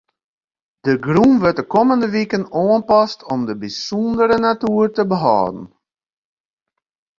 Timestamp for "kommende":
1.73-2.07